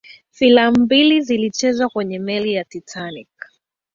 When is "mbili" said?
0.79-1.21